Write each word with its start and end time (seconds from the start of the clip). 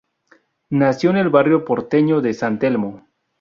Nació 0.71 1.11
en 1.11 1.17
el 1.17 1.29
barrio 1.29 1.63
porteño 1.63 2.21
de 2.21 2.33
San 2.33 2.57
Telmo. 2.57 3.05